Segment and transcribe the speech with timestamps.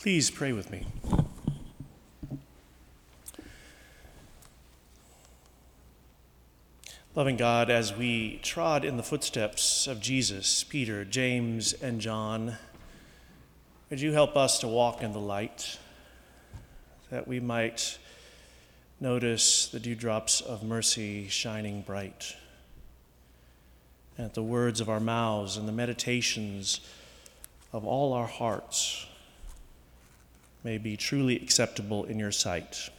[0.00, 0.86] Please pray with me.
[7.14, 12.56] Loving God, as we trod in the footsteps of Jesus, Peter, James, and John,
[13.90, 15.78] would you help us to walk in the light
[17.10, 17.98] that we might
[19.00, 22.36] notice the dewdrops of mercy shining bright,
[24.16, 26.80] and that the words of our mouths and the meditations
[27.70, 29.04] of all our hearts
[30.62, 32.90] may be truly acceptable in your sight.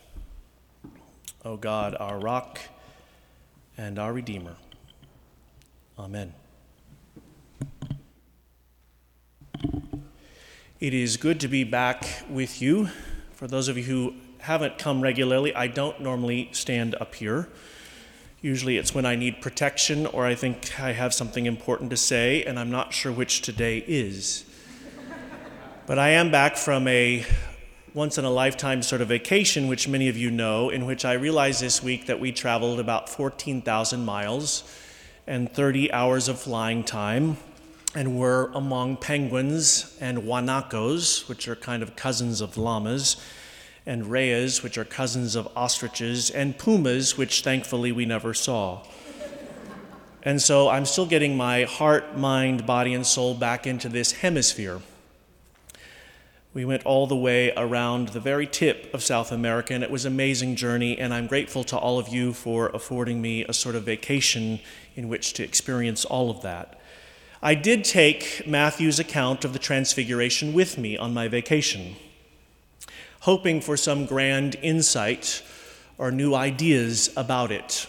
[1.46, 2.60] O God, our rock
[3.78, 4.56] and our Redeemer.
[5.98, 6.34] Amen.
[10.80, 12.90] It is good to be back with you.
[13.34, 17.48] For those of you who haven't come regularly, I don't normally stand up here.
[18.42, 22.44] Usually it's when I need protection or I think I have something important to say,
[22.44, 24.46] and I'm not sure which today is.
[25.86, 27.24] but I am back from a
[27.94, 31.14] once in a lifetime sort of vacation, which many of you know, in which I
[31.14, 34.64] realized this week that we traveled about 14,000 miles
[35.28, 37.36] and 30 hours of flying time
[37.94, 43.18] and were among penguins and guanacos, which are kind of cousins of llamas,
[43.86, 48.82] and rheas, which are cousins of ostriches, and pumas, which thankfully we never saw.
[50.24, 54.80] and so I'm still getting my heart, mind, body, and soul back into this hemisphere.
[56.54, 60.04] We went all the way around the very tip of South America, and it was
[60.04, 60.98] an amazing journey.
[60.98, 64.60] And I'm grateful to all of you for affording me a sort of vacation
[64.96, 66.78] in which to experience all of that.
[67.42, 71.96] I did take Matthew's account of the Transfiguration with me on my vacation,
[73.22, 75.42] hoping for some grand insight
[75.98, 77.88] or new ideas about it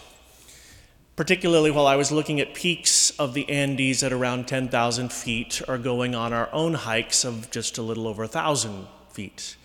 [1.15, 5.77] particularly while I was looking at peaks of the Andes at around 10,000 feet or
[5.77, 9.55] going on our own hikes of just a little over 1,000 feet.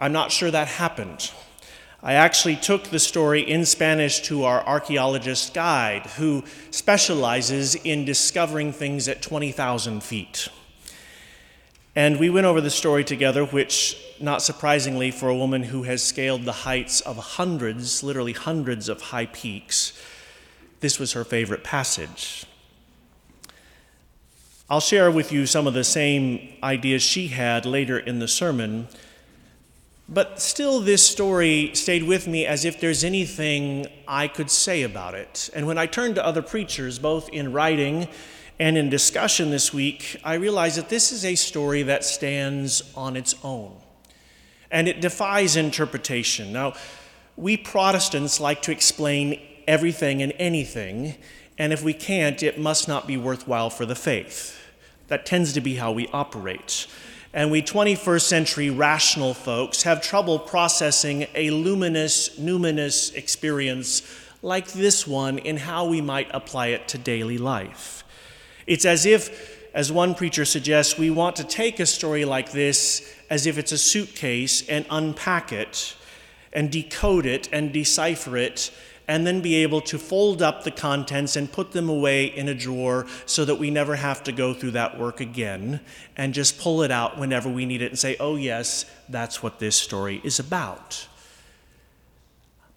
[0.00, 1.30] I'm not sure that happened.
[2.02, 6.42] I actually took the story in Spanish to our archaeologist guide who
[6.72, 10.48] specializes in discovering things at 20,000 feet.
[11.94, 16.02] And we went over the story together, which, not surprisingly, for a woman who has
[16.02, 19.92] scaled the heights of hundreds, literally hundreds of high peaks,
[20.80, 22.46] this was her favorite passage.
[24.70, 28.88] I'll share with you some of the same ideas she had later in the sermon,
[30.08, 35.14] but still, this story stayed with me as if there's anything I could say about
[35.14, 35.48] it.
[35.54, 38.08] And when I turned to other preachers, both in writing
[38.58, 43.16] and in discussion this week, I realized that this is a story that stands on
[43.16, 43.76] its own
[44.72, 46.52] and it defies interpretation.
[46.52, 46.74] Now,
[47.36, 51.14] we Protestants like to explain everything and anything,
[51.58, 54.58] and if we can't, it must not be worthwhile for the faith.
[55.08, 56.86] That tends to be how we operate.
[57.34, 64.02] And we 21st century rational folks have trouble processing a luminous, numinous experience
[64.42, 68.04] like this one in how we might apply it to daily life.
[68.66, 73.14] It's as if, as one preacher suggests, we want to take a story like this
[73.30, 75.96] as if it's a suitcase and unpack it
[76.52, 78.70] and decode it and decipher it
[79.08, 82.54] and then be able to fold up the contents and put them away in a
[82.54, 85.80] drawer so that we never have to go through that work again
[86.16, 89.58] and just pull it out whenever we need it and say, oh, yes, that's what
[89.58, 91.06] this story is about.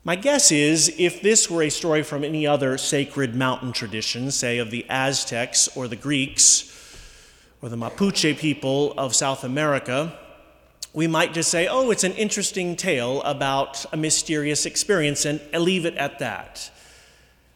[0.04, 4.60] My guess is if this were a story from any other sacred mountain tradition, say
[4.60, 6.72] of the Aztecs or the Greeks
[7.60, 10.16] or the Mapuche people of South America,
[10.96, 15.86] we might just say, oh, it's an interesting tale about a mysterious experience and leave
[15.86, 16.72] it at that.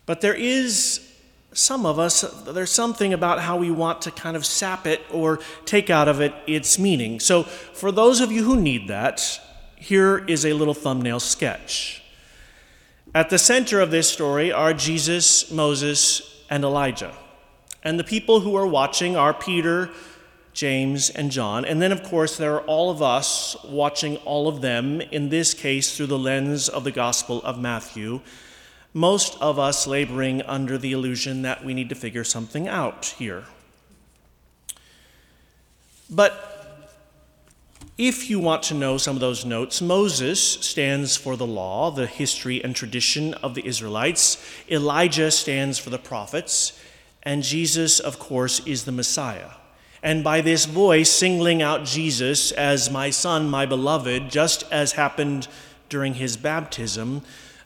[0.05, 1.09] But there is
[1.53, 5.39] some of us, there's something about how we want to kind of sap it or
[5.66, 7.22] take out of it its meaning.
[7.22, 9.39] So, for those of you who need that,
[9.78, 12.03] here is a little thumbnail sketch.
[13.16, 17.16] At the center of this story are Jesus, Moses, and Elijah.
[17.83, 19.89] And the people who are watching are Peter,
[20.53, 21.63] James, and John.
[21.65, 25.53] And then, of course, there are all of us watching all of them, in this
[25.53, 28.22] case through the lens of the Gospel of Matthew.
[28.93, 33.46] Most of us laboring under the illusion that we need to figure something out here.
[36.09, 36.46] But
[37.99, 42.07] if you want to know some of those notes, Moses stands for the law, the
[42.07, 44.43] history and tradition of the Israelites.
[44.72, 46.79] Elijah stands for the prophets.
[47.23, 49.49] And Jesus, of course, is the Messiah.
[50.01, 55.47] And by this voice singling out Jesus as my son, my beloved, just as happened
[55.90, 57.22] during his baptism,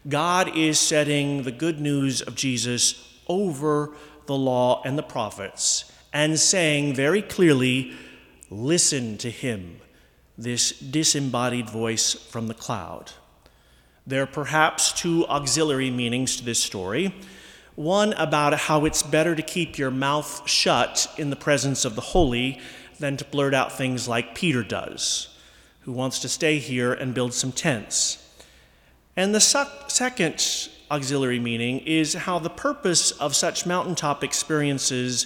[0.08, 3.92] God is setting the good news of Jesus over
[4.26, 7.94] the law and the prophets and saying very clearly,
[8.54, 9.82] Listen to him
[10.38, 13.12] this disembodied voice from the cloud.
[14.06, 17.16] There are perhaps two auxiliary meanings to this story.
[17.76, 22.02] One about how it's better to keep your mouth shut in the presence of the
[22.02, 22.60] holy
[23.00, 25.36] than to blurt out things like Peter does,
[25.82, 28.20] who wants to stay here and build some tents.
[29.16, 35.26] And the second auxiliary meaning is how the purpose of such mountaintop experiences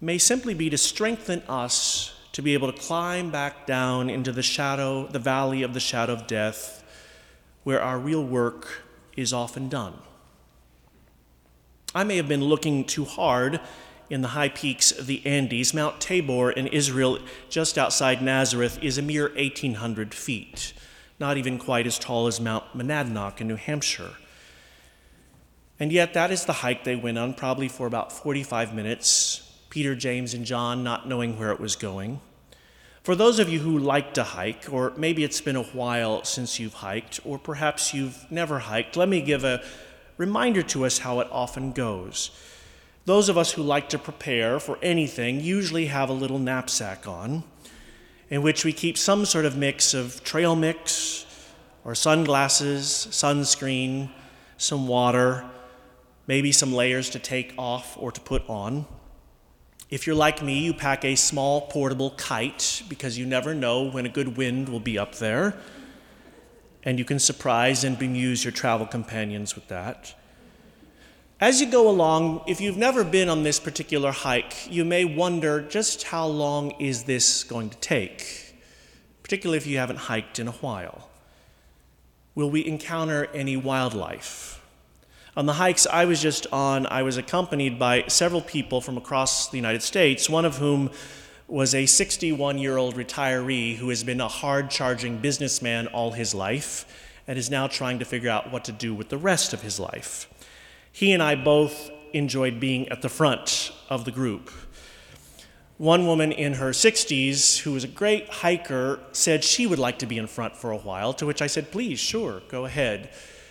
[0.00, 4.42] may simply be to strengthen us to be able to climb back down into the
[4.42, 6.84] shadow, the valley of the shadow of death,
[7.62, 8.82] where our real work
[9.16, 9.94] is often done.
[11.94, 13.60] I may have been looking too hard
[14.10, 15.72] in the high peaks of the Andes.
[15.72, 20.72] Mount Tabor in Israel, just outside Nazareth, is a mere 1,800 feet,
[21.20, 24.14] not even quite as tall as Mount Monadnock in New Hampshire.
[25.78, 29.94] And yet, that is the hike they went on, probably for about 45 minutes, Peter,
[29.94, 32.20] James, and John not knowing where it was going.
[33.04, 36.58] For those of you who like to hike, or maybe it's been a while since
[36.58, 39.62] you've hiked, or perhaps you've never hiked, let me give a
[40.16, 42.30] reminder to us how it often goes.
[43.04, 47.44] Those of us who like to prepare for anything usually have a little knapsack on
[48.30, 51.26] in which we keep some sort of mix of trail mix
[51.84, 54.10] or sunglasses, sunscreen,
[54.56, 55.44] some water,
[56.26, 58.86] maybe some layers to take off or to put on.
[59.90, 64.06] If you're like me, you pack a small portable kite because you never know when
[64.06, 65.56] a good wind will be up there.
[66.84, 70.14] And you can surprise and bemuse your travel companions with that.
[71.40, 75.62] As you go along, if you've never been on this particular hike, you may wonder
[75.62, 78.54] just how long is this going to take,
[79.22, 81.08] particularly if you haven't hiked in a while.
[82.34, 84.62] Will we encounter any wildlife?
[85.36, 89.48] On the hikes I was just on, I was accompanied by several people from across
[89.48, 90.90] the United States, one of whom
[91.46, 96.34] was a 61 year old retiree who has been a hard charging businessman all his
[96.34, 96.86] life
[97.26, 99.78] and is now trying to figure out what to do with the rest of his
[99.78, 100.28] life.
[100.92, 104.50] He and I both enjoyed being at the front of the group.
[105.76, 110.06] One woman in her 60s, who was a great hiker, said she would like to
[110.06, 113.10] be in front for a while, to which I said, Please, sure, go ahead.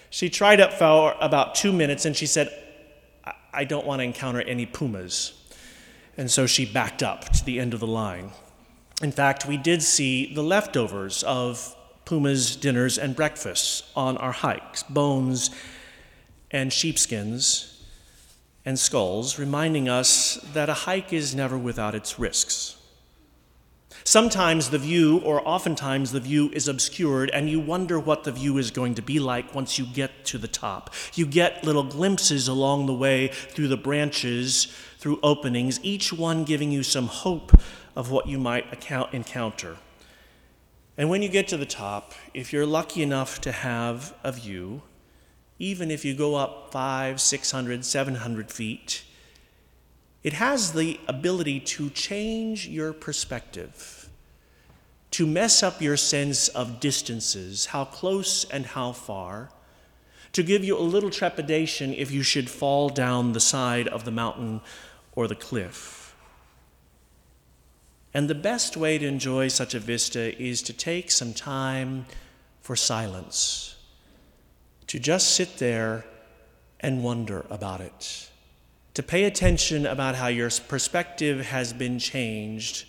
[0.09, 2.49] She tried up for about two minutes and she said,
[3.51, 5.33] I don't want to encounter any pumas.
[6.17, 8.31] And so she backed up to the end of the line.
[9.01, 11.75] In fact, we did see the leftovers of
[12.05, 15.49] pumas' dinners and breakfasts on our hikes bones
[16.51, 17.83] and sheepskins
[18.65, 22.77] and skulls, reminding us that a hike is never without its risks.
[24.05, 28.57] Sometimes the view, or oftentimes the view, is obscured, and you wonder what the view
[28.57, 30.93] is going to be like once you get to the top.
[31.13, 34.65] You get little glimpses along the way through the branches,
[34.97, 37.53] through openings, each one giving you some hope
[37.95, 39.77] of what you might account- encounter.
[40.97, 44.83] And when you get to the top, if you're lucky enough to have a view,
[45.59, 49.03] even if you go up five, 600, 700 feet,
[50.23, 54.09] it has the ability to change your perspective,
[55.11, 59.49] to mess up your sense of distances, how close and how far,
[60.31, 64.11] to give you a little trepidation if you should fall down the side of the
[64.11, 64.61] mountain
[65.13, 66.15] or the cliff.
[68.13, 72.05] And the best way to enjoy such a vista is to take some time
[72.61, 73.75] for silence,
[74.87, 76.05] to just sit there
[76.79, 78.29] and wonder about it
[78.93, 82.85] to pay attention about how your perspective has been changed,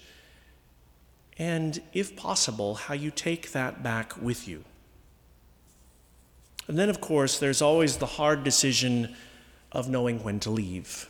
[1.38, 4.64] and if possible, how you take that back with you.
[6.68, 9.14] And then, of course, there's always the hard decision
[9.72, 11.08] of knowing when to leave.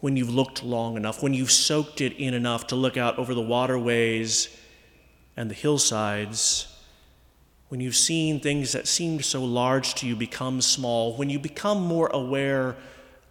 [0.00, 3.34] When you've looked long enough, when you've soaked it in enough to look out over
[3.34, 4.48] the waterways
[5.36, 6.72] and the hillsides,
[7.68, 11.82] when you've seen things that seemed so large to you become small, when you become
[11.82, 12.76] more aware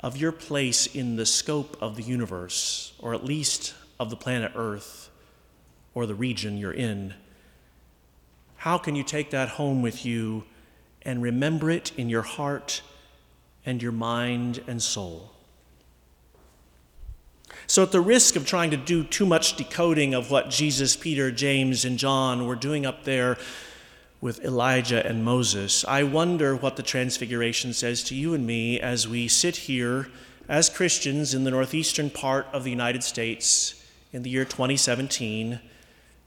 [0.02, 4.52] of your place in the scope of the universe, or at least of the planet
[4.56, 5.10] Earth
[5.94, 7.14] or the region you're in.
[8.58, 10.44] How can you take that home with you
[11.02, 12.82] and remember it in your heart
[13.66, 15.32] and your mind and soul?
[17.66, 21.32] So, at the risk of trying to do too much decoding of what Jesus, Peter,
[21.32, 23.38] James, and John were doing up there
[24.20, 29.08] with Elijah and Moses, I wonder what the Transfiguration says to you and me as
[29.08, 30.10] we sit here
[30.50, 35.60] as Christians in the northeastern part of the United States in the year 2017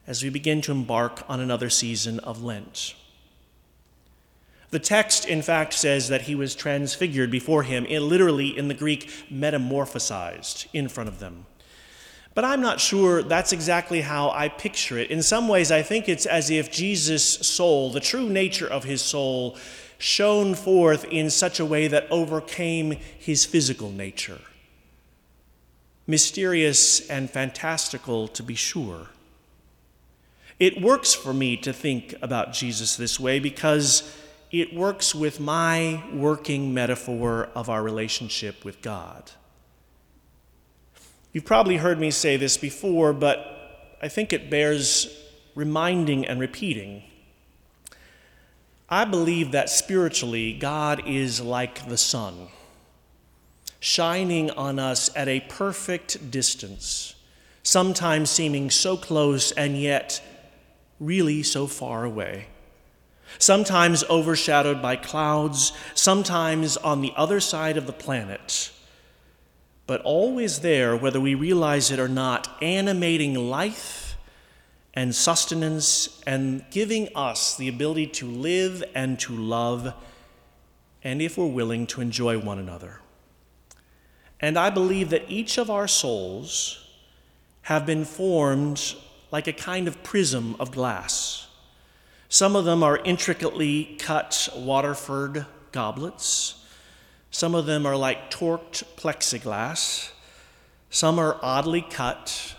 [0.07, 2.95] as we begin to embark on another season of Lent.
[4.71, 9.11] The text, in fact, says that he was transfigured before him, literally in the Greek,
[9.29, 11.47] metamorphosized in front of them.
[12.35, 15.11] But I'm not sure that's exactly how I picture it.
[15.11, 19.03] In some ways, I think it's as if Jesus' soul, the true nature of his
[19.03, 19.57] soul,
[19.99, 24.41] shone forth in such a way that overcame his physical nature.
[26.07, 29.09] Mysterious and fantastical, to be sure.
[30.59, 34.17] It works for me to think about Jesus this way because
[34.51, 39.31] it works with my working metaphor of our relationship with God.
[41.33, 45.17] You've probably heard me say this before, but I think it bears
[45.55, 47.05] reminding and repeating.
[48.89, 52.49] I believe that spiritually, God is like the sun,
[53.79, 57.15] shining on us at a perfect distance,
[57.63, 60.21] sometimes seeming so close and yet
[60.99, 62.49] really so far away.
[63.39, 68.73] Sometimes overshadowed by clouds, sometimes on the other side of the planet,
[69.91, 74.17] but always there, whether we realize it or not, animating life
[74.95, 79.93] and sustenance and giving us the ability to live and to love,
[81.03, 83.01] and if we're willing, to enjoy one another.
[84.39, 86.87] And I believe that each of our souls
[87.63, 88.95] have been formed
[89.33, 91.49] like a kind of prism of glass.
[92.29, 96.60] Some of them are intricately cut Waterford goblets.
[97.31, 100.11] Some of them are like torqued plexiglass.
[100.91, 102.57] Some are oddly cut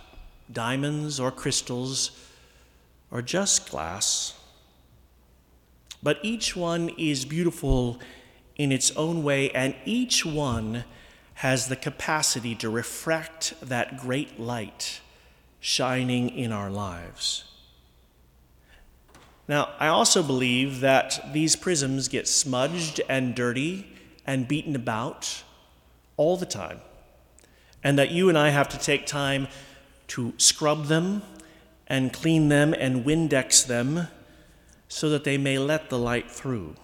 [0.52, 2.12] diamonds or crystals
[3.10, 4.34] or just glass.
[6.02, 8.00] But each one is beautiful
[8.56, 10.86] in its own way, and each one
[11.36, 15.02] has the capacity to refract that great light
[15.60, 17.44] shining in our lives.
[19.48, 23.88] Now, I also believe that these prisms get smudged and dirty
[24.26, 25.44] and beaten about
[26.18, 26.82] all the time,
[27.84, 29.48] and that you and I have to take time
[30.08, 31.24] to scrub them
[31.88, 34.08] and clean them and Windex them
[34.88, 36.76] so that they may let the light through.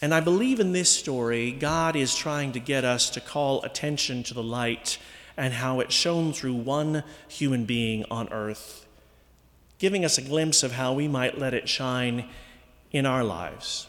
[0.00, 4.24] And I believe in this story, God is trying to get us to call attention
[4.24, 4.98] to the light
[5.36, 8.86] and how it shone through one human being on earth,
[9.78, 12.28] giving us a glimpse of how we might let it shine
[12.90, 13.86] in our lives.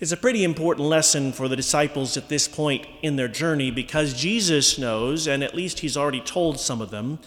[0.00, 4.14] It's a pretty important lesson for the disciples at this point in their journey because
[4.14, 7.18] Jesus knows, and at least he's already told some of them,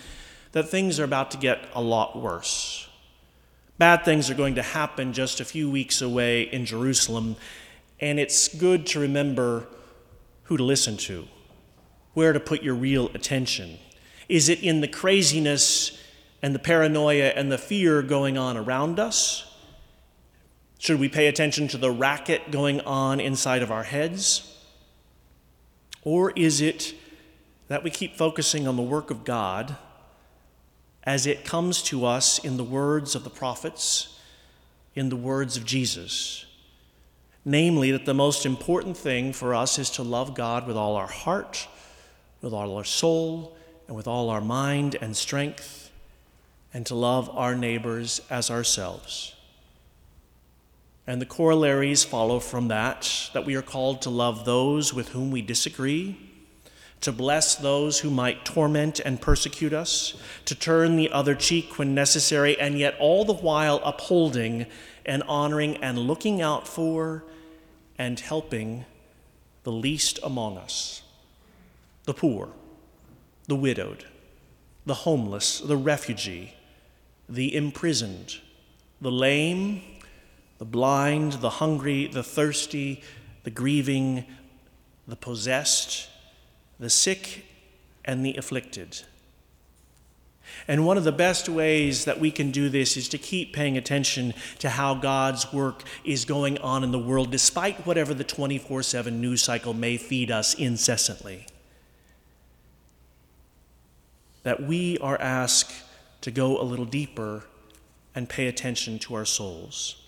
[0.51, 2.89] that things are about to get a lot worse.
[3.77, 7.35] Bad things are going to happen just a few weeks away in Jerusalem,
[7.99, 9.67] and it's good to remember
[10.43, 11.27] who to listen to,
[12.13, 13.77] where to put your real attention.
[14.27, 16.01] Is it in the craziness
[16.41, 19.54] and the paranoia and the fear going on around us?
[20.77, 24.51] Should we pay attention to the racket going on inside of our heads?
[26.03, 26.93] Or is it
[27.67, 29.75] that we keep focusing on the work of God
[31.03, 34.19] as it comes to us in the words of the prophets,
[34.93, 36.45] in the words of Jesus?
[37.43, 41.07] Namely, that the most important thing for us is to love God with all our
[41.07, 41.67] heart,
[42.41, 43.55] with all our soul,
[43.87, 45.91] and with all our mind and strength,
[46.73, 49.34] and to love our neighbors as ourselves.
[51.07, 55.31] And the corollaries follow from that that we are called to love those with whom
[55.31, 56.17] we disagree,
[57.01, 61.93] to bless those who might torment and persecute us, to turn the other cheek when
[61.93, 64.65] necessary, and yet all the while upholding
[65.05, 67.23] and honoring and looking out for
[67.97, 68.85] and helping
[69.63, 71.01] the least among us
[72.05, 72.49] the poor,
[73.47, 74.05] the widowed,
[74.85, 76.53] the homeless, the refugee,
[77.27, 78.35] the imprisoned,
[79.01, 79.81] the lame
[80.57, 83.01] the blind, the hungry, the thirsty,
[83.43, 84.25] the grieving,
[85.07, 86.09] the possessed,
[86.79, 87.45] the sick,
[88.03, 89.01] and the afflicted.
[90.67, 93.77] And one of the best ways that we can do this is to keep paying
[93.77, 98.83] attention to how God's work is going on in the world, despite whatever the 24
[98.83, 101.47] 7 news cycle may feed us incessantly.
[104.43, 105.73] That we are asked
[106.21, 107.43] to go a little deeper
[108.13, 110.04] and pay attention to our souls.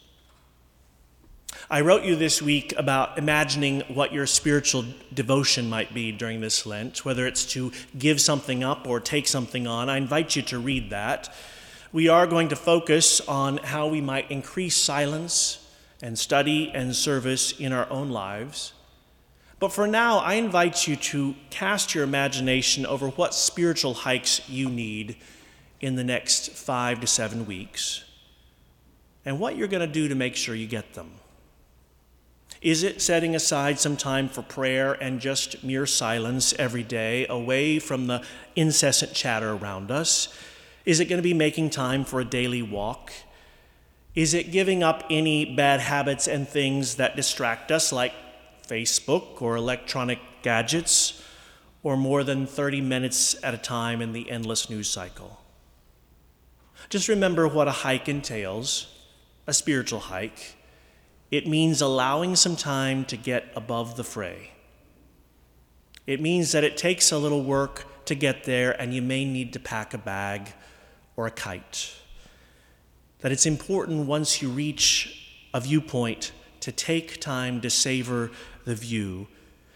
[1.70, 6.66] I wrote you this week about imagining what your spiritual devotion might be during this
[6.66, 9.90] Lent, whether it's to give something up or take something on.
[9.90, 11.34] I invite you to read that.
[11.92, 15.66] We are going to focus on how we might increase silence
[16.02, 18.74] and study and service in our own lives.
[19.60, 24.70] But for now, I invite you to cast your imagination over what spiritual hikes you
[24.70, 25.18] need
[25.82, 28.04] in the next five to seven weeks
[29.26, 31.12] and what you're going to do to make sure you get them.
[32.62, 37.80] Is it setting aside some time for prayer and just mere silence every day, away
[37.80, 38.24] from the
[38.56, 40.34] incessant chatter around us?
[40.86, 43.12] Is it going to be making time for a daily walk?
[44.16, 48.14] Is it giving up any bad habits and things that distract us, like
[48.68, 51.24] Facebook or electronic gadgets,
[51.84, 55.42] or more than 30 minutes at a time in the endless news cycle?
[56.90, 58.88] Just remember what a hike entails
[59.46, 60.56] a spiritual hike.
[61.30, 64.52] It means allowing some time to get above the fray.
[66.06, 69.52] It means that it takes a little work to get there, and you may need
[69.54, 70.54] to pack a bag
[71.18, 71.94] or a kite.
[73.20, 76.32] That it's important once you reach a viewpoint
[76.62, 78.32] to take time to savor
[78.64, 79.28] the view,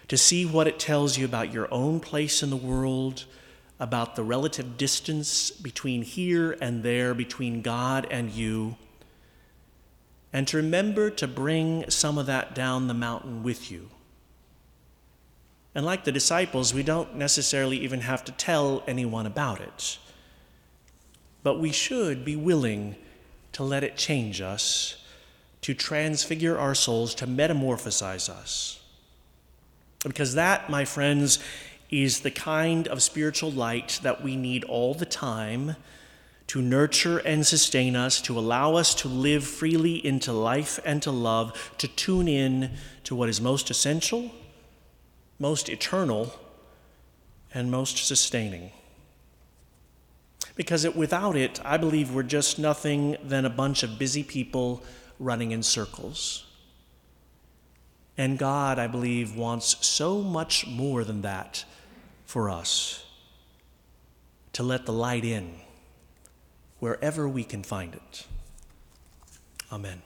[0.08, 3.26] to see what it tells you about your own place in the world,
[3.78, 8.78] about the relative distance between here and there, between God and you
[10.34, 13.90] and to remember to bring some of that down the mountain with you.
[15.74, 19.98] And like the disciples, we don't necessarily even have to tell anyone about it.
[21.44, 22.96] But we should be willing
[23.54, 24.98] to let it change us,
[25.62, 28.82] to transfigure our souls, to metamorphosize us.
[30.04, 31.40] Because that, my friends,
[31.90, 35.76] is the kind of spiritual light that we need all the time
[36.52, 41.10] to nurture and sustain us, to allow us to live freely into life and to
[41.10, 42.70] love, to tune in
[43.06, 44.30] to what is most essential,
[45.40, 46.38] most eternal,
[47.54, 48.70] and most sustaining.
[50.54, 54.84] Because it, without it, I believe we're just nothing than a bunch of busy people
[55.20, 56.48] running in circles.
[58.18, 61.64] And God, I believe, wants so much more than that
[62.26, 63.06] for us
[64.52, 65.62] to let the light in
[66.82, 68.26] wherever we can find it.
[69.72, 70.02] Amen.